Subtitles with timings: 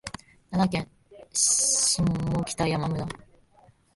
[0.49, 0.89] 奈良県
[1.31, 3.05] 下北山村